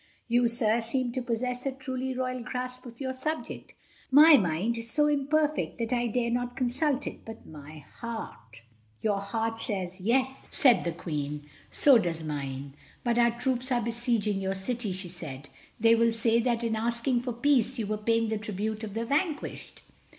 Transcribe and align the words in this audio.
You, 0.27 0.47
sir, 0.47 0.79
seem 0.79 1.11
to 1.11 1.21
possess 1.21 1.63
a 1.67 1.71
truly 1.71 2.15
royal 2.17 2.41
grasp 2.41 2.87
of 2.87 2.99
your 2.99 3.13
subject. 3.13 3.75
My 4.09 4.35
mind 4.35 4.75
is 4.79 4.89
so 4.89 5.05
imperfect 5.07 5.77
that 5.77 5.93
I 5.93 6.07
dare 6.07 6.31
not 6.31 6.55
consult 6.55 7.05
it. 7.05 7.23
But 7.23 7.45
my 7.45 7.85
heart—" 7.99 8.63
"Your 9.01 9.19
heart 9.19 9.59
says 9.59 10.01
Yes," 10.01 10.49
said 10.51 10.85
the 10.85 10.91
Queen. 10.91 11.43
"So 11.69 11.99
does 11.99 12.23
mine. 12.23 12.73
But 13.03 13.19
our 13.19 13.37
troops 13.39 13.71
are 13.71 13.79
besieging 13.79 14.41
your 14.41 14.55
city," 14.55 14.91
she 14.91 15.07
said, 15.07 15.49
"they 15.79 15.93
will 15.93 16.13
say 16.13 16.39
that 16.39 16.63
in 16.63 16.75
asking 16.75 17.21
for 17.21 17.33
peace 17.33 17.77
you 17.77 17.85
were 17.85 17.97
paying 17.97 18.29
the 18.29 18.39
tribute 18.39 18.83
of 18.83 18.95
the 18.95 19.05
vanquished." 19.05 19.83